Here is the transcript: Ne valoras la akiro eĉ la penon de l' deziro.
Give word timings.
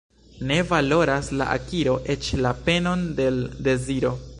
Ne 0.51 0.55
valoras 0.71 1.29
la 1.41 1.47
akiro 1.57 1.95
eĉ 2.15 2.33
la 2.47 2.57
penon 2.67 3.09
de 3.23 3.31
l' 3.39 3.49
deziro. 3.71 4.19